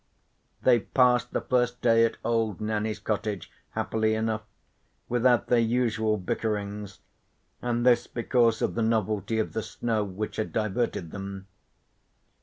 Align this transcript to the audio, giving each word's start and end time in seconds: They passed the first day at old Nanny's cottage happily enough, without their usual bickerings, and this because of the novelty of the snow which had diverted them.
They 0.63 0.79
passed 0.79 1.31
the 1.31 1.41
first 1.41 1.79
day 1.83 2.03
at 2.05 2.17
old 2.25 2.59
Nanny's 2.59 2.97
cottage 2.97 3.51
happily 3.77 4.15
enough, 4.15 4.41
without 5.07 5.45
their 5.45 5.59
usual 5.59 6.17
bickerings, 6.17 7.01
and 7.61 7.85
this 7.85 8.07
because 8.07 8.63
of 8.63 8.73
the 8.73 8.81
novelty 8.81 9.37
of 9.37 9.53
the 9.53 9.61
snow 9.61 10.03
which 10.03 10.37
had 10.37 10.51
diverted 10.51 11.11
them. 11.11 11.45